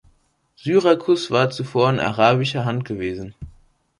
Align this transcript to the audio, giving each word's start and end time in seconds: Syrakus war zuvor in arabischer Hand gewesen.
Syrakus 0.55 1.29
war 1.29 1.51
zuvor 1.51 1.91
in 1.91 1.99
arabischer 1.99 2.65
Hand 2.65 2.85
gewesen. 2.85 3.35